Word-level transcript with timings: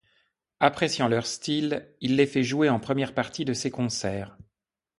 Appréciant 0.59 1.07
leur 1.07 1.27
style, 1.27 1.87
il 2.01 2.15
les 2.15 2.25
fait 2.25 2.41
jouer 2.41 2.69
en 2.69 2.79
première 2.79 3.13
partie 3.13 3.45
de 3.45 3.53
ses 3.53 3.69
concerts. 3.69 4.35